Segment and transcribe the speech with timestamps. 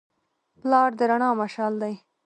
[0.59, 1.93] پلار د رڼا مشعل دی.